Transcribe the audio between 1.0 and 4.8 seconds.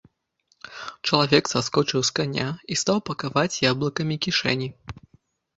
Чалавек саскочыў з каня і стаў пакаваць яблыкамі кішэні.